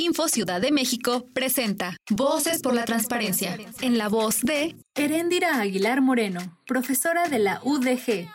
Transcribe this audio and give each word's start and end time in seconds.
Info 0.00 0.28
Ciudad 0.28 0.62
de 0.62 0.72
México 0.72 1.26
presenta 1.34 1.94
Voces 2.08 2.62
por 2.62 2.72
la 2.72 2.86
Transparencia, 2.86 3.58
en 3.82 3.98
la 3.98 4.08
voz 4.08 4.40
de 4.40 4.74
Heréndira 4.94 5.60
Aguilar 5.60 6.00
Moreno, 6.00 6.58
profesora 6.66 7.28
de 7.28 7.38
la 7.38 7.60
UDG. 7.64 8.26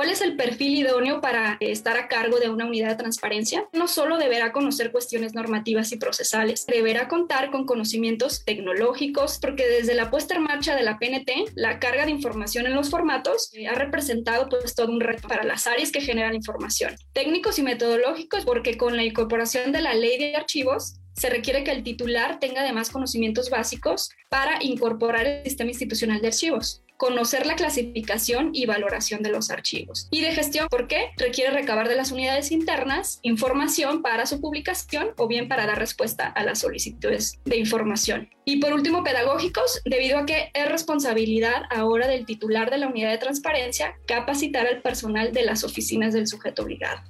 ¿Cuál 0.00 0.12
es 0.12 0.22
el 0.22 0.34
perfil 0.34 0.78
idóneo 0.78 1.20
para 1.20 1.58
estar 1.60 1.98
a 1.98 2.08
cargo 2.08 2.40
de 2.40 2.48
una 2.48 2.64
unidad 2.64 2.88
de 2.88 2.94
transparencia? 2.94 3.68
No 3.74 3.86
solo 3.86 4.16
deberá 4.16 4.50
conocer 4.50 4.92
cuestiones 4.92 5.34
normativas 5.34 5.92
y 5.92 5.98
procesales, 5.98 6.64
deberá 6.64 7.06
contar 7.06 7.50
con 7.50 7.66
conocimientos 7.66 8.42
tecnológicos, 8.46 9.38
porque 9.42 9.68
desde 9.68 9.94
la 9.94 10.10
puesta 10.10 10.36
en 10.36 10.44
marcha 10.44 10.74
de 10.74 10.84
la 10.84 10.98
PNT, 10.98 11.52
la 11.54 11.78
carga 11.80 12.06
de 12.06 12.12
información 12.12 12.64
en 12.64 12.76
los 12.76 12.88
formatos 12.88 13.52
ha 13.70 13.74
representado 13.74 14.48
pues 14.48 14.74
todo 14.74 14.90
un 14.90 15.02
reto 15.02 15.28
para 15.28 15.44
las 15.44 15.66
áreas 15.66 15.92
que 15.92 16.00
generan 16.00 16.34
información. 16.34 16.96
Técnicos 17.12 17.58
y 17.58 17.62
metodológicos, 17.62 18.46
porque 18.46 18.78
con 18.78 18.96
la 18.96 19.04
incorporación 19.04 19.70
de 19.70 19.82
la 19.82 19.92
ley 19.92 20.16
de 20.16 20.34
archivos, 20.34 20.94
se 21.12 21.28
requiere 21.28 21.62
que 21.62 21.72
el 21.72 21.82
titular 21.82 22.40
tenga 22.40 22.62
además 22.62 22.88
conocimientos 22.88 23.50
básicos 23.50 24.08
para 24.30 24.64
incorporar 24.64 25.26
el 25.26 25.44
sistema 25.44 25.68
institucional 25.68 26.22
de 26.22 26.28
archivos 26.28 26.82
conocer 27.00 27.46
la 27.46 27.56
clasificación 27.56 28.50
y 28.52 28.66
valoración 28.66 29.22
de 29.22 29.30
los 29.30 29.50
archivos. 29.50 30.06
Y 30.10 30.20
de 30.20 30.32
gestión, 30.32 30.68
¿por 30.68 30.86
qué? 30.86 31.12
Requiere 31.16 31.50
recabar 31.50 31.88
de 31.88 31.94
las 31.94 32.12
unidades 32.12 32.52
internas 32.52 33.20
información 33.22 34.02
para 34.02 34.26
su 34.26 34.38
publicación 34.38 35.12
o 35.16 35.26
bien 35.26 35.48
para 35.48 35.66
dar 35.66 35.78
respuesta 35.78 36.26
a 36.26 36.44
las 36.44 36.58
solicitudes 36.58 37.40
de 37.46 37.56
información. 37.56 38.28
Y 38.44 38.58
por 38.58 38.74
último, 38.74 39.02
pedagógicos, 39.02 39.80
debido 39.86 40.18
a 40.18 40.26
que 40.26 40.50
es 40.52 40.68
responsabilidad 40.70 41.62
ahora 41.70 42.06
del 42.06 42.26
titular 42.26 42.70
de 42.70 42.76
la 42.76 42.88
unidad 42.88 43.12
de 43.12 43.18
transparencia 43.18 43.96
capacitar 44.06 44.66
al 44.66 44.82
personal 44.82 45.32
de 45.32 45.44
las 45.44 45.64
oficinas 45.64 46.12
del 46.12 46.26
sujeto 46.26 46.64
obligado. 46.64 47.00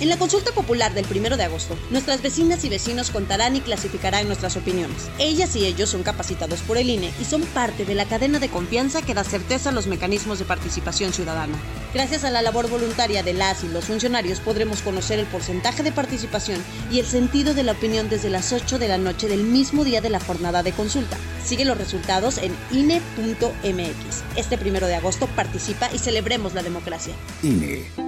En 0.00 0.08
la 0.08 0.16
consulta 0.16 0.52
popular 0.52 0.94
del 0.94 1.06
1 1.10 1.36
de 1.36 1.42
agosto, 1.42 1.76
nuestras 1.90 2.22
vecinas 2.22 2.64
y 2.64 2.68
vecinos 2.68 3.10
contarán 3.10 3.56
y 3.56 3.60
clasificarán 3.60 4.28
nuestras 4.28 4.56
opiniones. 4.56 5.10
Ellas 5.18 5.56
y 5.56 5.66
ellos 5.66 5.90
son 5.90 6.04
capacitados 6.04 6.60
por 6.60 6.78
el 6.78 6.88
INE 6.88 7.12
y 7.20 7.24
son 7.24 7.42
parte 7.42 7.84
de 7.84 7.96
la 7.96 8.04
cadena 8.04 8.38
de 8.38 8.48
confianza 8.48 9.02
que 9.02 9.14
da 9.14 9.24
certeza 9.24 9.70
a 9.70 9.72
los 9.72 9.88
mecanismos 9.88 10.38
de 10.38 10.44
participación 10.44 11.12
ciudadana. 11.12 11.58
Gracias 11.92 12.22
a 12.22 12.30
la 12.30 12.42
labor 12.42 12.70
voluntaria 12.70 13.24
de 13.24 13.32
las 13.32 13.64
y 13.64 13.68
los 13.68 13.86
funcionarios 13.86 14.38
podremos 14.38 14.82
conocer 14.82 15.18
el 15.18 15.26
porcentaje 15.26 15.82
de 15.82 15.90
participación 15.90 16.62
y 16.92 17.00
el 17.00 17.06
sentido 17.06 17.52
de 17.52 17.64
la 17.64 17.72
opinión 17.72 18.08
desde 18.08 18.30
las 18.30 18.52
8 18.52 18.78
de 18.78 18.86
la 18.86 18.98
noche 18.98 19.26
del 19.26 19.42
mismo 19.42 19.82
día 19.82 20.00
de 20.00 20.10
la 20.10 20.20
jornada 20.20 20.62
de 20.62 20.70
consulta. 20.70 21.16
Sigue 21.44 21.64
los 21.64 21.76
resultados 21.76 22.38
en 22.38 22.54
INE.mx. 22.70 24.22
Este 24.36 24.58
1 24.64 24.86
de 24.86 24.94
agosto 24.94 25.26
participa 25.34 25.90
y 25.92 25.98
celebremos 25.98 26.54
la 26.54 26.62
democracia. 26.62 27.14
INE. 27.42 28.07